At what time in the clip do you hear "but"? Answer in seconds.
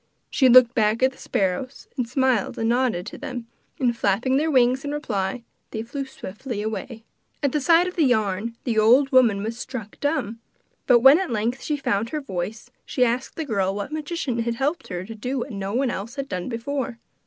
10.87-11.01